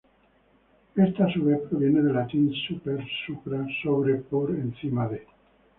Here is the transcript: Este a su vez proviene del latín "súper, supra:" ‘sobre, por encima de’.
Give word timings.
Este 0.95 1.21
a 1.21 1.31
su 1.31 1.43
vez 1.45 1.59
proviene 1.69 2.01
del 2.01 2.15
latín 2.15 2.51
"súper, 2.67 3.07
supra:" 3.27 3.63
‘sobre, 3.83 4.15
por 4.15 4.49
encima 4.49 5.07
de’. 5.07 5.27